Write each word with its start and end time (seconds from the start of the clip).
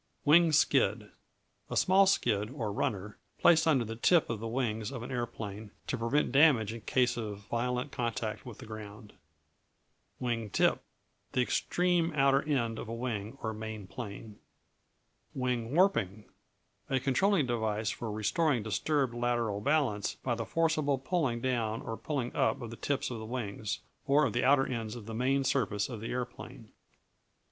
Wing 0.25 0.51
Skid 0.51 1.11
A 1.69 1.77
small 1.77 2.07
skid, 2.07 2.49
or 2.49 2.71
runner, 2.73 3.19
placed 3.37 3.67
under 3.67 3.85
the 3.85 3.95
tip 3.95 4.31
of 4.31 4.39
the 4.39 4.47
wings 4.47 4.89
of 4.89 5.03
an 5.03 5.11
aeroplane, 5.11 5.69
to 5.85 5.95
prevent 5.95 6.31
damage 6.31 6.73
in 6.73 6.81
case 6.81 7.17
of 7.17 7.47
violent 7.51 7.91
contact 7.91 8.43
with 8.43 8.57
the 8.57 8.65
ground. 8.65 9.13
Wing 10.19 10.49
Tip 10.49 10.81
The 11.33 11.41
extreme 11.43 12.11
outer 12.15 12.41
end 12.41 12.79
of 12.79 12.87
a 12.87 12.93
wing 12.95 13.37
or 13.43 13.53
main 13.53 13.85
plane. 13.85 14.39
Wing 15.35 15.75
Warping 15.75 16.25
A 16.89 16.99
controlling 16.99 17.45
device 17.45 17.91
for 17.91 18.11
restoring 18.11 18.63
disturbed 18.63 19.13
lateral 19.13 19.61
balance 19.61 20.15
by 20.15 20.33
the 20.33 20.45
forcible 20.47 20.97
pulling 20.97 21.41
down 21.41 21.79
or 21.83 21.95
pulling 21.95 22.35
up 22.35 22.59
of 22.63 22.71
the 22.71 22.75
tips 22.75 23.11
of 23.11 23.19
the 23.19 23.25
wings, 23.27 23.81
or 24.07 24.25
of 24.25 24.33
the 24.33 24.43
outer 24.43 24.65
ends 24.65 24.95
of 24.95 25.05
the 25.05 25.13
main 25.13 25.43
surface 25.43 25.89
of 25.89 26.01
the 26.01 26.09
aeroplane. 26.09 26.71